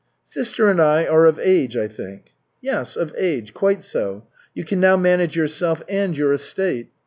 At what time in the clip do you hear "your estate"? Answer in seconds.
6.17-6.87